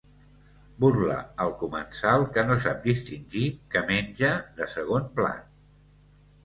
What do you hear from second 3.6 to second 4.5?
què menja